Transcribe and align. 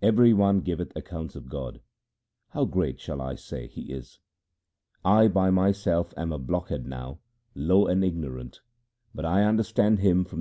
2 0.00 0.06
Every 0.06 0.32
one 0.32 0.60
giveth 0.60 0.90
accounts 0.96 1.36
of 1.36 1.50
God; 1.50 1.82
how 2.48 2.64
great 2.64 2.98
shall 2.98 3.20
I 3.20 3.34
say 3.34 3.66
He 3.66 3.92
is? 3.92 4.18
I 5.04 5.28
by 5.28 5.50
myself 5.50 6.14
am 6.16 6.32
a 6.32 6.38
blockhead, 6.38 6.88
low, 7.54 7.86
and 7.86 8.02
ignorant, 8.02 8.62
but 9.14 9.26
I 9.26 9.42
understand 9.42 9.98
Him 9.98 10.00
from 10.00 10.00
the 10.08 10.12
Guru's 10.14 10.22
description. 10.24 10.34